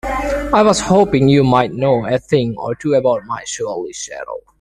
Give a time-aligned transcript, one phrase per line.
[0.51, 4.39] I was hoping you might know a thing or two about my surly shadow?